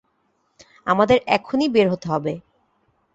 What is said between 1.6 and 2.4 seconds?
বের হতে হবে।